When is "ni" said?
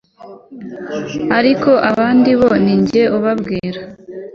2.63-2.75